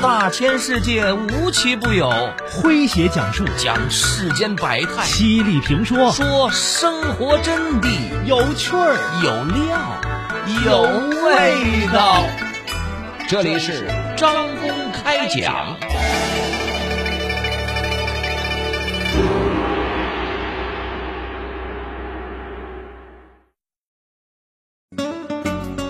[0.00, 2.08] 大千世界无奇不有，
[2.48, 7.88] 诙谐讲述讲世间百态，犀利评说说生活真谛，
[8.24, 10.00] 有趣儿有料
[10.64, 10.82] 有
[11.24, 12.22] 味道。
[13.28, 15.76] 这里是张公开讲。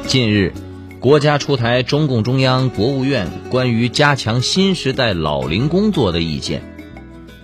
[0.06, 0.67] 近日。
[1.00, 6.60] 国家出台中共中央、国务院关于加强新时代老龄工作的意见，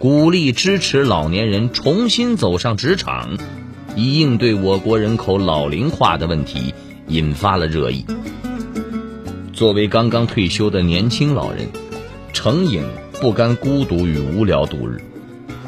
[0.00, 3.38] 鼓励支持老年人重新走上职场，
[3.94, 6.74] 以应对我国人口老龄化的问题，
[7.06, 8.04] 引发了热议。
[9.52, 11.68] 作为刚刚退休的年轻老人，
[12.32, 12.82] 程颖
[13.20, 15.00] 不甘孤独与无聊度日，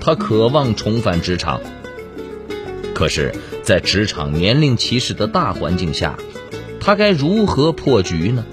[0.01, 1.60] 他渴望重返职场。
[2.93, 3.32] 可是，
[3.62, 6.18] 在职场年龄歧视的大环境下，
[6.86, 8.46] 他该如何破局呢？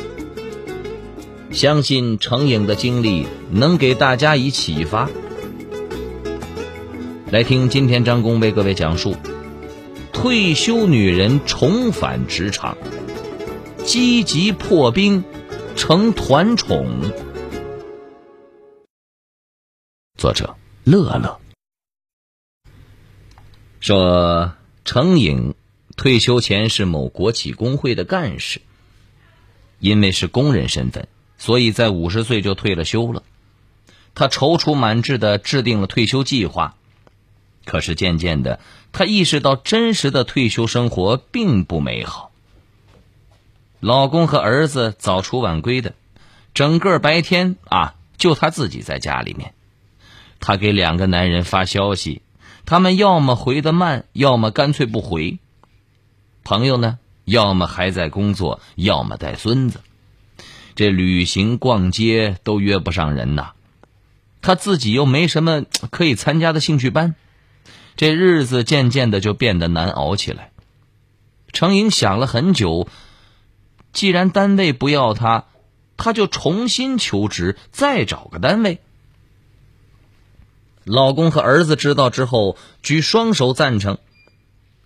[1.52, 5.08] 相信程颖的经历能给大家以启发。
[7.30, 9.16] 来听今天张工为各位讲述：
[10.12, 12.76] 退休女人重返职场，
[13.86, 15.24] 积极破冰
[15.76, 16.88] 成团宠。
[20.18, 21.40] 作者乐乐
[23.80, 24.54] 说：
[24.84, 25.54] 程颖。
[25.96, 28.62] 退休前是某国企工会的干事，
[29.80, 33.24] 因为是工人身份，所以在五十岁就退了休了。
[34.16, 36.76] 他踌躇满志的制定了退休计划，
[37.66, 38.60] 可是渐渐的，
[38.92, 42.32] 他意识到真实的退休生活并不美好。
[43.80, 45.94] 老公和儿子早出晚归的，
[46.54, 49.54] 整个白天啊，就他自己在家里面。
[50.40, 52.22] 他给两个男人发消息，
[52.66, 55.40] 他们要么回得慢，要么干脆不回。
[56.44, 59.80] 朋友呢，要么还在工作，要么带孙子，
[60.76, 63.54] 这旅行、逛街都约不上人呐。
[64.42, 67.16] 他自己又没什么可以参加的兴趣班，
[67.96, 70.52] 这日子渐渐的就变得难熬起来。
[71.54, 72.90] 程颖想了很久，
[73.94, 75.46] 既然单位不要他，
[75.96, 78.82] 他就重新求职，再找个单位。
[80.84, 83.98] 老公和儿子知道之后，举双手赞成。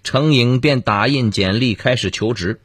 [0.08, 2.62] 程颖便打印简历开始求职。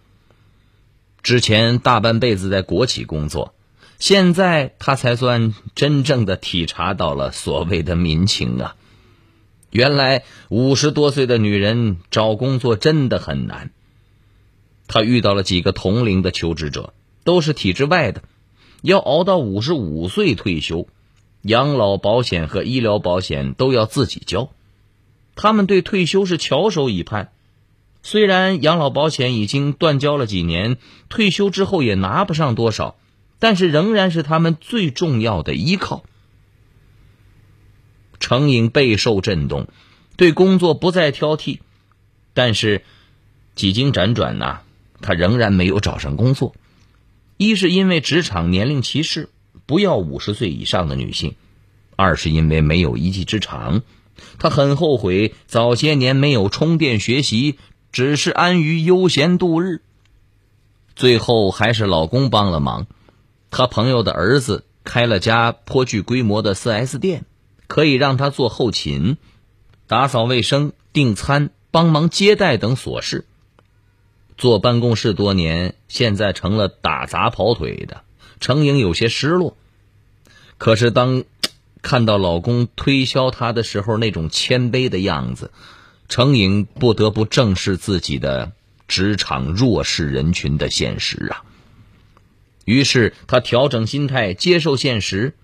[1.25, 3.53] 之前大半辈子在国企工作，
[3.99, 8.77] 现在他才算真正的体察到了所谓的民情啊！
[9.71, 13.73] 原来五十多岁的女人找工作真的很难。
[14.87, 16.95] 他遇到了几个同龄的求职者，
[17.25, 18.23] 都是体制外的，
[18.83, 20.87] 要熬到五十五岁退休，
[21.43, 24.49] 养老保险和医疗保险都要自己交。
[25.35, 27.29] 他们对退休是翘首以盼，
[28.03, 30.77] 虽然养老保险已经断交了几年，
[31.09, 32.97] 退休之后也拿不上多少，
[33.39, 36.05] 但是仍然是他们最重要的依靠。
[38.21, 39.69] 程颖备受震动，
[40.17, 41.59] 对工作不再挑剔，
[42.35, 42.85] 但是
[43.55, 44.61] 几经辗转呐，
[45.01, 46.55] 他仍然没有找上工作。
[47.37, 49.29] 一是因为职场年龄歧视，
[49.67, 51.33] 不要五十岁以上的女性；
[51.97, 53.83] 二是因为没有一技之长。
[54.39, 57.59] 她很后悔早些年没有充电学习，
[57.93, 59.83] 只是安于悠闲度日。
[60.95, 62.87] 最后还是老公帮了忙，
[63.51, 67.25] 他朋友的儿子开了家颇具规模的 4S 店，
[67.67, 69.17] 可以让他做后勤、
[69.87, 73.25] 打扫卫生、订餐、帮忙接待等琐事。
[74.37, 78.03] 坐办公室多年，现在成了打杂跑腿的，
[78.41, 79.57] 程颖有些失落。
[80.59, 81.25] 可是当……
[81.83, 85.51] 看到老公推销她的时候那种谦卑的样子，
[86.09, 88.53] 程颖不得不正视自己的
[88.89, 91.43] 职场弱势人群的现实啊。
[92.65, 95.35] 于是她调整心态，接受现实。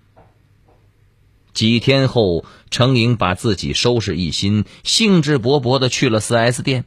[1.52, 6.84] 几天后，程颖把自己收拾一新，兴致勃勃的去了 4S 店。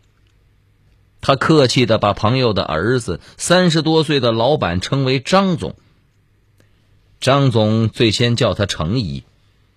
[1.20, 5.76] 他客气的把朋友的儿子，三十多岁的老板称为张总。
[7.20, 9.24] 张总最先叫他程姨。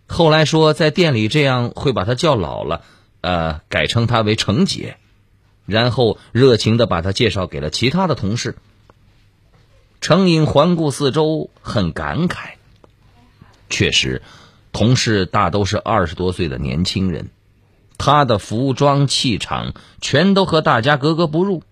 [0.06, 2.82] 后来说在店里这样会把他叫老了，
[3.20, 4.96] 呃，改称他为程姐，
[5.66, 8.56] 然后热情的把他介绍给了其他的同事。
[10.00, 12.50] 程颖环顾四周，很感慨。
[13.70, 14.22] 确实，
[14.72, 17.30] 同事大都是二十多岁的年轻人，
[17.96, 19.72] 他的服装气场
[20.02, 21.62] 全都和大家格格不入。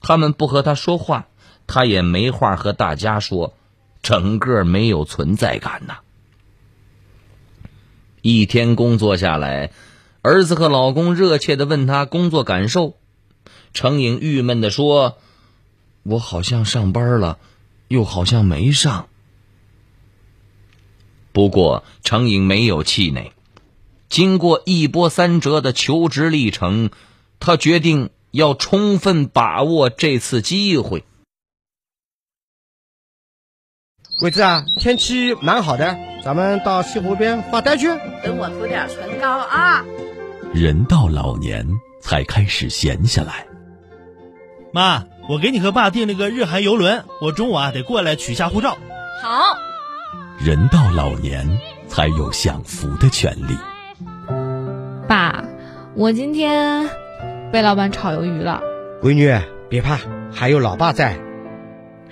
[0.00, 1.26] 他们不和他说话，
[1.66, 3.54] 他也没话和大家说，
[4.02, 5.96] 整个没有存在感呐。
[8.28, 9.70] 一天工作下来，
[10.20, 12.96] 儿子和老公热切的问他工作感受，
[13.72, 15.18] 程颖郁闷的说
[16.02, 17.38] ：“我好像上班了，
[17.86, 19.06] 又好像没上。”
[21.30, 23.30] 不过程颖没有气馁，
[24.08, 26.90] 经过一波三折的求职历程，
[27.38, 31.04] 他决定要充分把握这次机会。
[34.18, 37.88] 鬼子啊，天气蛮好的，咱们到西湖边发呆去。
[38.24, 39.84] 等我涂点唇膏啊。
[40.54, 41.66] 人到老年
[42.00, 43.44] 才开始闲下来。
[44.72, 48.78] 妈，我给你和爸订了个日韩游轮，我中午啊得过来取下护照。
[49.22, 49.58] 好。
[50.38, 51.46] 人到老年
[51.86, 53.54] 才有享福的权利。
[55.06, 55.44] 爸，
[55.94, 56.88] 我今天
[57.52, 58.62] 被老板炒鱿鱼了。
[59.02, 59.98] 闺女，别怕，
[60.32, 61.18] 还有老爸在。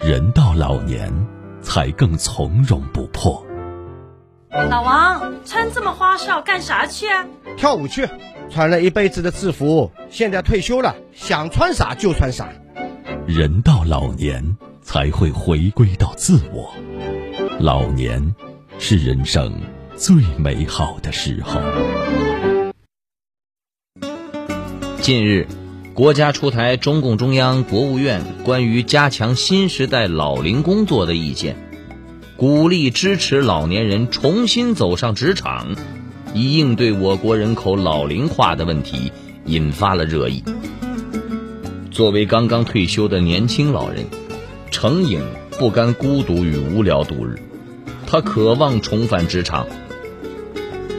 [0.01, 1.11] 人到老年
[1.65, 3.45] 才更从容不迫。
[4.51, 7.27] 老王，穿这么花哨干啥去啊？
[7.57, 8.09] 跳舞去。
[8.51, 12.49] 穿了一辈子的制服，现在退休了，想穿啥就穿啥。
[13.27, 16.73] 人到老年才会回归到自我，
[17.59, 18.35] 老年
[18.79, 19.53] 是人生
[19.97, 21.59] 最美好的时候。
[25.01, 25.49] 近日，
[25.95, 31.57] 国家出台中共中央、国务院关于加强新时代老龄工作的意见，
[32.37, 35.77] 鼓励支持老年人重新走上职场。
[36.35, 39.13] 以应对我国人口老龄化的问题，
[39.47, 40.43] 引发了热议。
[41.93, 44.05] 作为刚刚退休的年轻老人，
[44.73, 45.23] 程颖
[45.61, 47.39] 不甘孤独与无聊度日，
[48.05, 49.69] 他渴望重返职场。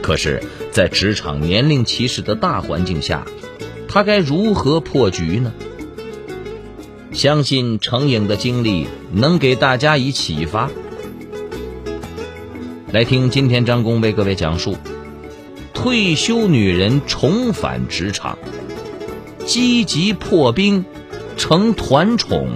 [0.00, 3.26] 可是，在职场年龄歧视的大环境下，
[3.96, 5.54] 他该如何破局呢？
[7.12, 10.68] 相信程颖的经历能给大家以启发。
[12.92, 14.76] 来听今天张工为各位讲述。
[15.72, 18.36] 退休女人重返职场，
[19.46, 20.84] 积极破冰，
[21.38, 22.50] 成团宠。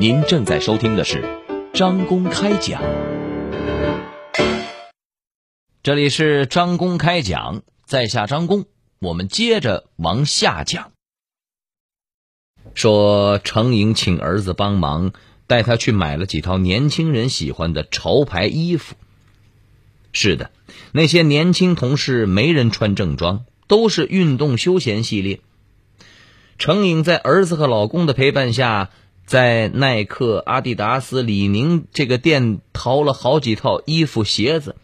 [0.00, 1.22] 您正在收听的是
[1.72, 2.82] 张工开讲，
[5.84, 8.66] 这里是张公开讲，在下张公，
[9.00, 10.92] 我们接着往下讲。
[12.72, 15.12] 说程颖请儿子帮忙。
[15.48, 18.94] 带他去买了几套年轻人喜欢的潮牌衣服。
[20.12, 20.52] 是的，
[20.92, 25.40] 那些年轻同事没人穿正装，都是运动休闲系列。
[26.58, 28.90] 程颖在儿子和老公的陪伴下，
[29.26, 34.76] 在耐克、阿迪达斯、李宁这个店淘了好几套衣服、鞋子。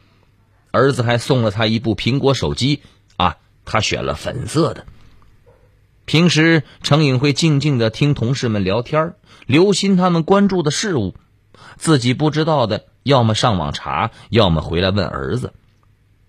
[0.70, 2.82] 儿子还送了他一部苹果手机，
[3.16, 4.86] 啊，他选了粉色的。
[6.04, 9.14] 平时，程颖会静静的听同事们聊天
[9.46, 11.14] 留心他们关注的事物，
[11.76, 15.52] 自己不知道的，要么上网查，要么回来问儿子。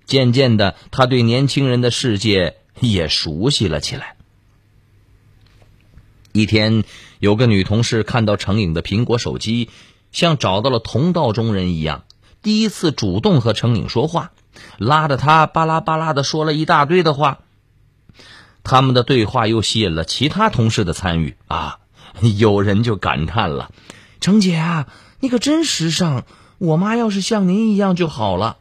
[0.06, 4.15] 渐渐的，他对年轻人的世界也熟悉了起来。
[6.31, 6.83] 一天，
[7.19, 9.69] 有个女同事看到程颖的苹果手机，
[10.12, 12.03] 像找到了同道中人一样，
[12.41, 14.31] 第一次主动和程颖说话，
[14.77, 17.39] 拉着他巴拉巴拉的说了一大堆的话。
[18.62, 21.80] 他们的对话又吸引了其他同事的参与啊！
[22.38, 23.71] 有人就感叹了
[24.19, 24.88] ：“程姐啊，
[25.21, 26.25] 你可真时尚！
[26.57, 28.57] 我妈要是像您一样就好了。”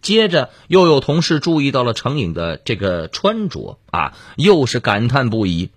[0.00, 5.70] 接着又有同事注意到了程颖的这个穿着啊，又是感叹不已。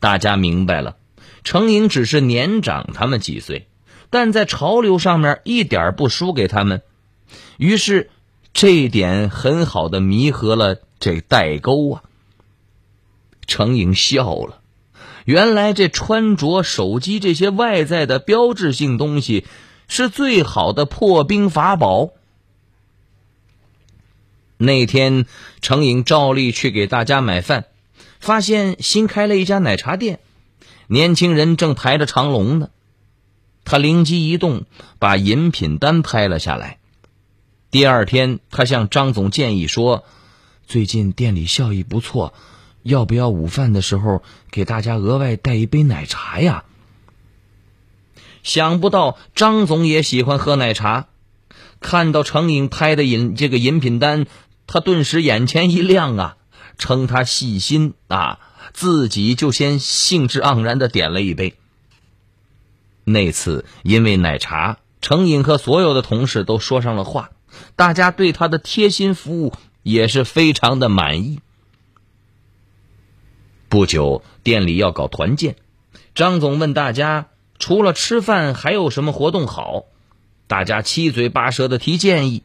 [0.00, 0.96] 大家明白了，
[1.44, 3.68] 程颖只是年长他们几岁，
[4.10, 6.82] 但在潮流上面一点不输给他们。
[7.56, 8.10] 于是，
[8.52, 10.76] 这一点很好的弥合了。
[11.02, 12.02] 这代沟啊！
[13.46, 14.60] 程颖笑了，
[15.24, 19.46] 原来这穿着、手机这些外在的标志性东西，
[19.88, 22.10] 是最好的破冰法宝。
[24.58, 25.24] 那天，
[25.62, 27.64] 程颖照例去给大家买饭，
[28.18, 30.20] 发现新开了一家奶茶店，
[30.86, 32.68] 年轻人正排着长龙呢。
[33.70, 34.64] 他灵机一动，
[34.98, 36.78] 把饮品单拍了下来。
[37.70, 40.04] 第二天，他向张总建议说。
[40.66, 42.34] 最近店里效益不错，
[42.82, 46.64] 要不要午饭的时候给大家额外带一杯奶茶呀？
[48.42, 51.06] 想不到张总也喜欢喝奶茶，
[51.78, 54.26] 看到程颖拍的饮这个饮品单，
[54.66, 56.36] 他顿时眼前一亮啊！
[56.76, 58.40] 称他细心啊，
[58.72, 61.54] 自己就先兴致盎然的点了一杯。
[63.12, 67.30] 那次因为奶茶，程颖和所有的同事都说上了话，
[67.76, 69.52] 大家对他的贴心服务。
[69.82, 71.40] 也是非常的满意。
[73.70, 75.56] 不久，店里要搞团建，
[76.14, 79.84] 张总问大家，除了吃饭还有什么活动好？
[80.46, 82.42] 大家七嘴八舌的提建议。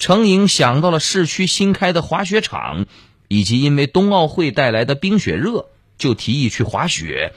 [0.00, 2.86] 程颖想到了市区新开的滑雪场，
[3.28, 5.66] 以及因为冬奥会带来的冰雪热，
[5.98, 7.32] 就提议去滑雪。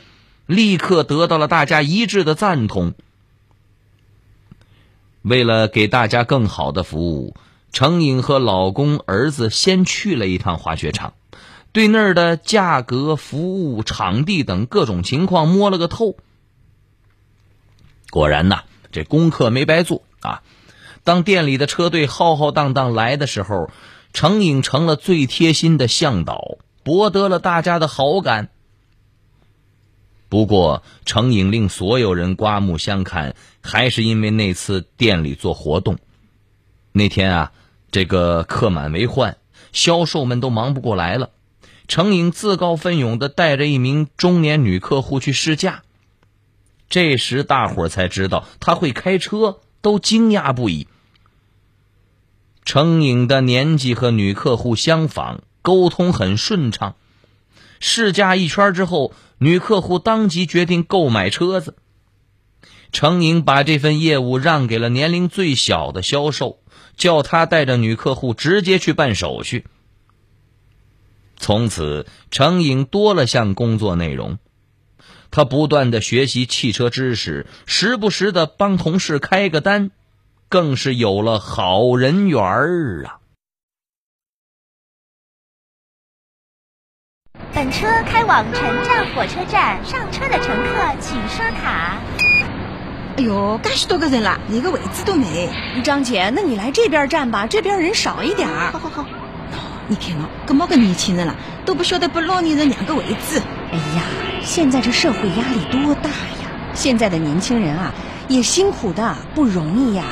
[0.51, 2.93] 立刻得到了大家一致的赞同。
[5.21, 7.35] 为了给大家更好的服务，
[7.71, 11.13] 程颖和老公、儿子先去了一趟滑雪场，
[11.71, 16.17] 对那儿的价格、服务、场地等各种情况摸了个透。
[18.09, 20.43] 果然呐，这功课没白做啊！
[21.05, 23.71] 当店里的车队浩浩荡荡来的时候，
[24.11, 28.49] 程颖成了最贴心的向导，博得了大家的好感。
[30.31, 35.97] 不过，程颖令所有人刮目相看，还是因为那次店里做活动。
[36.93, 37.51] 那天啊，
[37.91, 39.35] 这个客满为患，
[39.73, 41.31] 销售们都忙不过来了。
[41.89, 45.83] 程颖自告奋勇的带着一名中年女客户去试驾。
[46.89, 50.87] 这时，大伙才知道他会开车，都惊讶不已。
[52.63, 56.95] 程颖的年纪和女客户相仿，沟通很顺畅。
[57.81, 59.11] 试驾一圈之后，
[59.43, 61.75] 女客户当即决定购买车子。
[62.91, 66.59] 程颖把这份业务让给了年龄最小的销售，
[66.95, 69.65] 叫他带着女客户直接去办手续。
[71.37, 74.37] 从此，程颖多了项工作内容，
[75.31, 79.89] 他不断的学习汽车知识，时不时的帮同事开个单。
[80.49, 83.20] 更是有了好人缘儿啊！
[87.61, 91.95] 本车开往城站火车站，上车的乘客请刷卡。
[93.17, 95.47] 哎呦，干许多个人了，连个位置都没。
[95.83, 99.05] 张姐，那你来这边站吧，这边人少一点儿好好好。
[99.87, 103.39] 你看哦，这么个年轻人了，都不晓得给老年人让个位置。
[103.71, 104.01] 哎呀，
[104.41, 106.49] 现在这社会压力多大呀！
[106.73, 107.93] 现在的年轻人啊，
[108.27, 110.03] 也辛苦的不容易呀。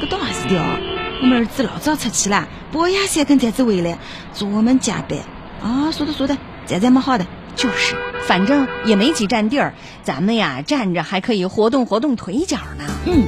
[0.00, 0.78] 这倒还是的哦，
[1.20, 3.98] 我们儿子老早出去了，半夜三更才子回来，
[4.32, 5.18] 做我们加班。
[5.60, 7.94] 啊，说的说的，这这么好的，就是，
[8.26, 12.84] 反正也没几站地儿，咱们呀站着还可以活动活动腿脚呢。
[13.06, 13.24] 嗯，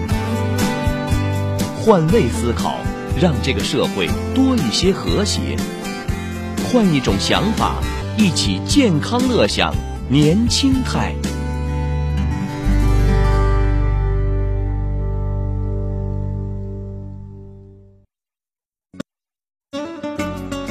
[1.80, 2.78] 换位思考，
[3.20, 5.56] 让这个社会多一些和谐。
[6.70, 7.76] 换一种想法，
[8.16, 9.72] 一起健康乐享
[10.10, 11.14] 年轻态。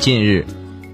[0.01, 0.45] 近日，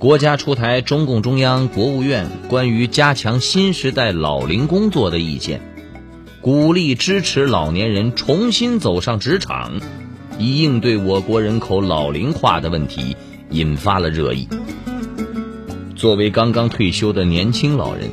[0.03, 5.61] 国家出台中共中央、国务院关于加强新时代老龄工作的意见，
[6.41, 9.79] 鼓励支持老年人重新走上职场，
[10.37, 13.15] 以应对我国人口老龄化的问题，
[13.49, 14.49] 引发了热议。
[15.95, 18.09] 作为刚刚退休的年轻老人，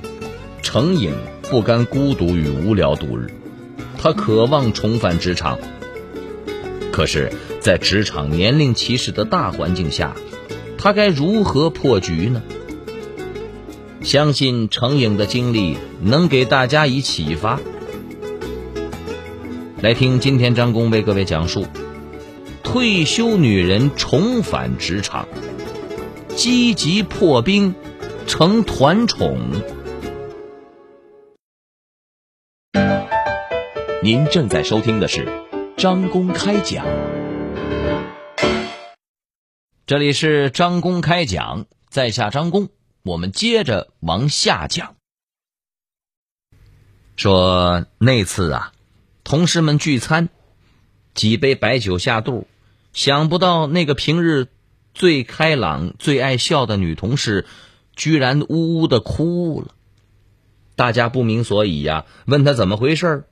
[0.63, 1.13] 程颖
[1.51, 3.33] 不甘孤独与无聊度日，
[3.99, 5.59] 他渴望重返职场。
[6.93, 10.15] 可是，在职场年龄歧视的大环境下，
[10.83, 12.43] 他该如何破局呢？
[14.01, 17.61] 相信程颖的经历能给大家以启发。
[19.83, 21.67] 来听今天张工为各位讲述：
[22.63, 25.29] 退休女人重返职场，
[26.35, 27.75] 积极破冰
[28.27, 29.39] 成团宠。
[34.03, 35.29] 您正在收听的是
[35.77, 36.87] 张工开讲。
[39.91, 42.69] 这里是张公开讲，在下张公，
[43.03, 44.95] 我们接着往下讲。
[47.17, 48.73] 说那次啊，
[49.25, 50.29] 同事们聚餐，
[51.13, 52.47] 几杯白酒下肚，
[52.93, 54.47] 想不到那个平日
[54.95, 57.47] 最开朗、最爱笑的女同事，
[57.97, 59.75] 居然呜呜的哭了。
[60.77, 63.25] 大家不明所以呀，问她怎么回事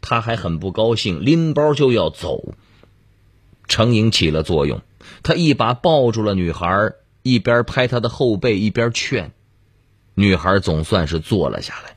[0.00, 2.54] 她还很不高兴，拎包就要走。
[3.66, 4.80] 程颖起了作用。
[5.22, 9.32] 他一把抱住了女孩，一边拍她的后背，一边劝。
[10.14, 11.96] 女孩总算是坐了下来。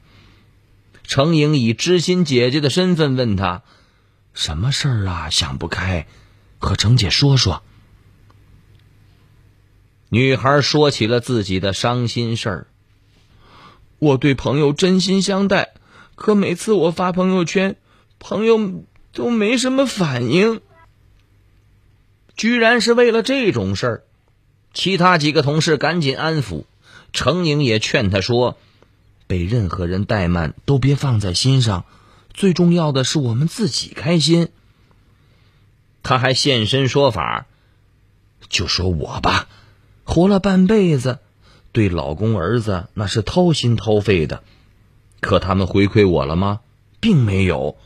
[1.04, 3.64] 程颖以知心姐姐的身份问她
[4.34, 5.30] ：“什么事儿啊？
[5.30, 6.08] 想不开，
[6.60, 7.64] 和程姐说说。”
[10.10, 12.68] 女孩说起了自己的伤心事儿
[14.00, 15.74] ：“我对朋友真心相待，
[16.16, 17.78] 可每次我发朋友圈，
[18.20, 20.62] 朋友都没什么反应。”
[22.42, 24.04] 居然是为了这种事儿，
[24.74, 26.64] 其他几个同事赶紧安抚，
[27.14, 28.58] 程颖也劝他说
[29.28, 31.86] ：“被任何人怠慢都别放在心上，
[32.34, 34.50] 最重要的是我们自己开心。”
[36.02, 37.46] 他还现身说法，
[38.50, 39.48] 就说我吧，
[40.04, 41.20] 活了半辈子，
[41.72, 44.42] 对老公儿子那是掏心掏肺的，
[45.20, 46.62] 可他们回馈我了吗？
[47.00, 47.78] 并没有，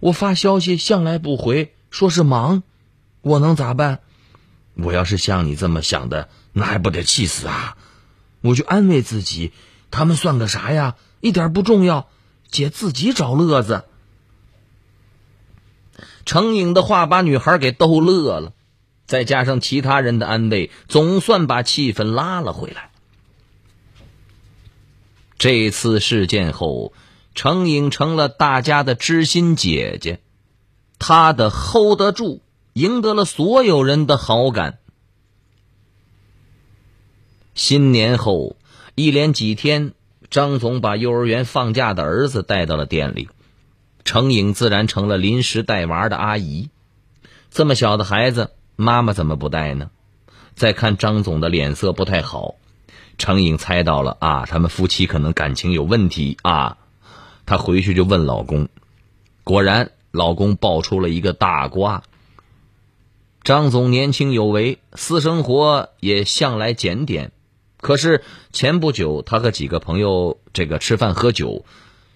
[0.00, 2.64] 我发消息向来不回，说是忙。
[3.24, 4.00] 我能咋办？
[4.74, 7.76] 我要是像你这么想的，那还不得气死啊！
[8.42, 9.52] 我就安慰自己，
[9.90, 10.96] 他们算个啥呀？
[11.20, 12.08] 一点不重要，
[12.50, 13.84] 姐自己找乐子。
[16.26, 18.52] 程颖的话把女孩给逗乐了，
[19.06, 22.90] 再加上其他人的安慰，总算把气氛拉了回来。
[25.38, 26.92] 这次事件后，
[27.34, 30.20] 程颖成了大家的知心姐姐，
[30.98, 32.42] 她的 hold 得住，
[32.74, 34.78] 赢得了所有人的好感。
[37.54, 38.56] 新年后，
[38.96, 39.92] 一连几天，
[40.28, 43.28] 张总把幼儿园放假的儿子带到了店里，
[44.04, 46.68] 程颖自然成了临时带娃的阿姨。
[47.52, 49.90] 这么小的孩子，妈妈怎么不带呢？
[50.56, 52.56] 再看张总的脸色不太好。
[53.18, 56.78] 程颖猜到了啊，他们夫妻可能感情有问题啊，
[57.46, 58.68] 她回去就问老公，
[59.44, 62.02] 果然老公爆出了一个大瓜。
[63.44, 67.30] 张总年轻有为，私生活也向来检点，
[67.78, 71.66] 可是前不久他和几个朋友这个吃饭喝酒，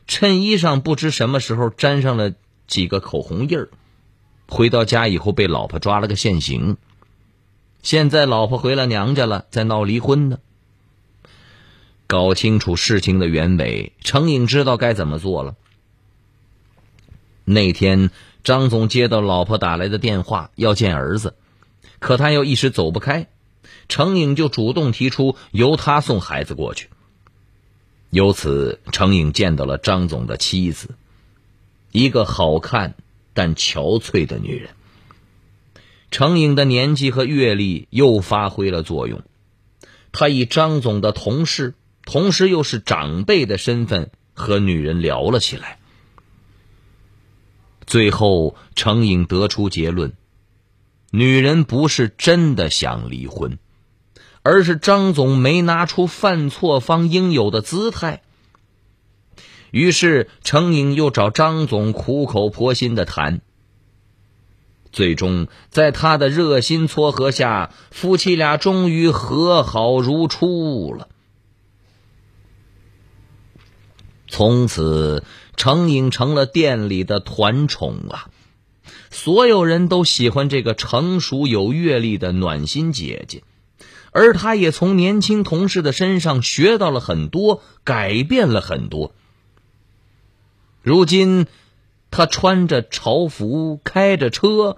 [0.07, 2.33] 衬衣上不知什么时候沾上了
[2.67, 3.69] 几个口红印儿，
[4.49, 6.79] 回到家以后被老婆抓了个现行，
[7.83, 10.39] 现在老婆回了娘家了，在闹离婚呢。
[12.07, 15.57] 搞清楚事情的原委，程颖知道该怎么做了。
[17.45, 18.11] 那天，
[18.45, 21.35] 张总接到老婆打来的电话，要见儿子，
[21.99, 23.29] 可他又一时走不开，
[23.89, 26.89] 程颖就主动提出由他送孩子过去。
[28.11, 30.95] 由此，程颖见到了张总的妻子，
[31.93, 32.95] 一个好看
[33.35, 34.71] 但憔悴的女人。
[36.11, 39.23] 程颖的年纪和阅历又发挥了作用，
[40.13, 41.75] 他以张总的同事。
[42.11, 45.79] 同时又是长辈的身份和女人聊了起来，
[47.89, 50.13] 最后程颖得出结论：
[51.11, 53.59] 女人不是真的想离婚，
[54.43, 58.21] 而是张总没拿出犯错方应有的姿态。
[59.71, 63.41] 于是程颖又找张总苦口婆心的谈，
[64.93, 71.09] 最终在他的热心撮合下，夫妻俩终于和好如初了。
[74.31, 75.25] 从此，
[75.59, 78.31] 程颖成了店里的团宠啊！
[79.11, 83.43] 所有人都喜欢这个成熟有阅历的暖心姐姐，
[84.13, 89.13] 而她也从年轻同事的身上学到了很多，改变了很多。
[90.81, 91.47] 如今，
[92.11, 94.77] 她穿着潮服，开着车，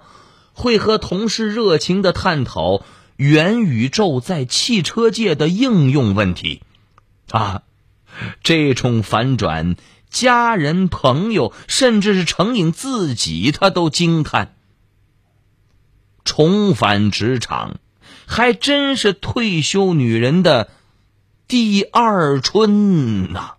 [0.51, 2.83] 会和同事热情的探讨
[3.17, 6.63] 元宇宙在汽车界的应用问题，
[7.29, 7.61] 啊！
[8.43, 9.77] 这种反转，
[10.11, 14.55] 家人、朋友，甚至是程颖自己，他都惊叹。
[16.23, 17.79] 重返职场，
[18.27, 20.69] 还真是退休女人的
[21.47, 23.55] 第二春呐！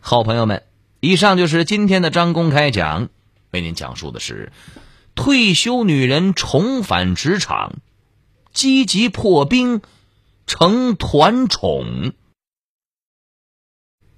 [0.00, 0.62] 好朋友们，
[1.00, 3.10] 以上就是今天的张公开讲，
[3.50, 4.52] 为您讲述的是
[5.14, 7.74] 退休女人重返职场，
[8.52, 9.82] 积极破冰。
[10.46, 12.12] 成团宠，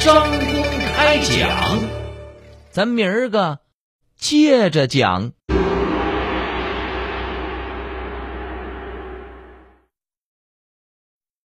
[0.00, 0.62] 张公
[0.94, 1.80] 开讲，
[2.70, 3.58] 咱明儿个
[4.16, 5.32] 接着讲。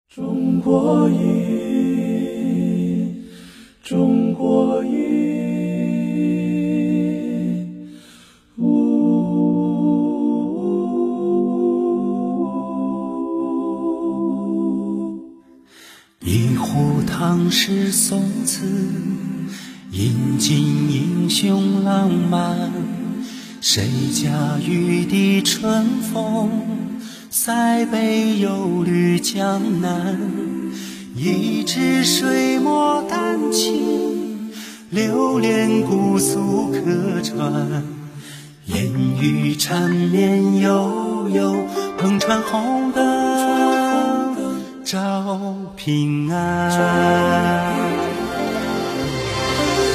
[0.08, 2.24] 中国音，
[3.82, 5.47] 中国音。
[17.18, 18.64] 唐诗宋词，
[19.90, 20.56] 饮尽
[20.88, 22.70] 英雄浪漫。
[23.60, 26.48] 谁家玉笛春风，
[27.28, 30.16] 塞北又绿江南。
[31.16, 34.52] 一支水墨丹青，
[34.90, 37.82] 流连姑苏客船。
[38.66, 41.66] 烟雨缠绵悠悠，
[42.00, 43.17] 篷船红灯
[44.88, 44.96] 照。
[45.76, 47.74] 平安，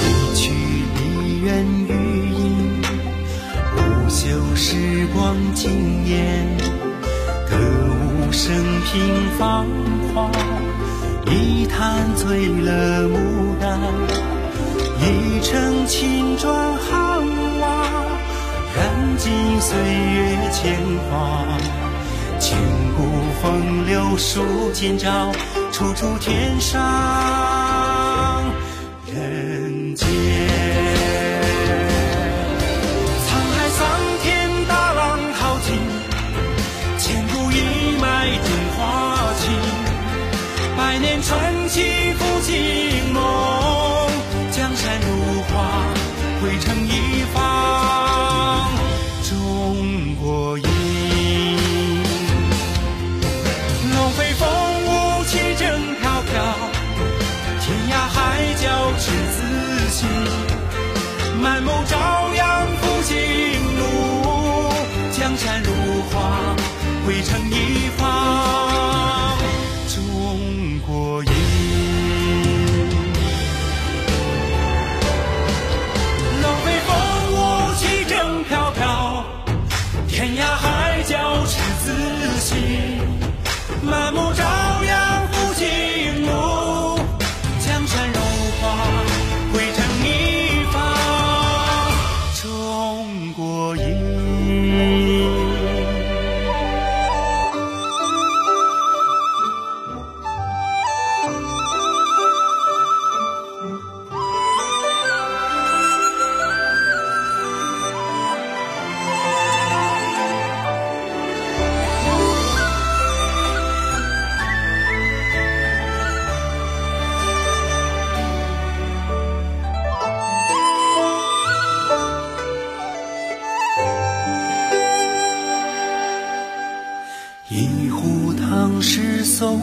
[0.03, 0.51] 一曲
[0.95, 2.79] 梨园余音，
[3.75, 6.45] 不朽时光惊艳。
[7.49, 8.53] 歌舞升
[8.83, 9.65] 平芳
[10.13, 10.29] 华，
[11.25, 13.79] 一坛醉了牡丹，
[15.01, 17.19] 一城青砖汉
[17.59, 17.87] 瓦，
[18.75, 20.79] 燃尽岁月铅
[21.09, 21.47] 华。
[23.43, 25.33] 风流数今朝，
[25.73, 27.62] 处处天上。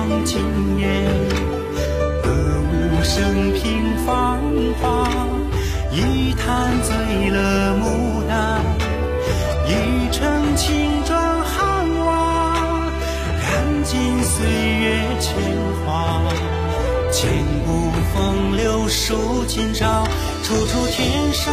[0.00, 1.04] 时光惊艳。
[2.22, 2.30] 歌
[2.72, 4.40] 舞升平芳
[4.80, 5.08] 华，
[5.92, 8.64] 一坛醉了牡丹，
[9.66, 12.90] 一城青砖汉瓦，
[13.42, 15.34] 燃尽岁月铅
[15.84, 16.22] 华。
[17.12, 17.28] 千
[17.66, 20.04] 古风流数今朝，
[20.42, 21.52] 处处天上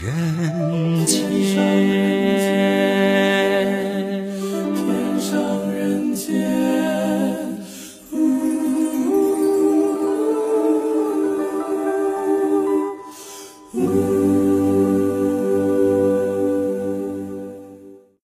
[0.00, 0.59] 人